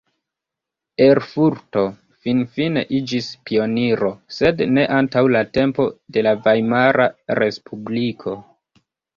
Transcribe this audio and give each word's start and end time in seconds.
Erfurto 1.07 1.83
finfine 2.27 2.83
iĝis 3.01 3.29
pioniro, 3.49 4.11
sed 4.39 4.65
ne 4.79 4.87
antaŭ 5.01 5.25
la 5.37 5.45
tempo 5.59 5.89
de 6.17 6.25
la 6.29 6.35
Vajmara 6.49 7.07
Respubliko. 7.43 8.39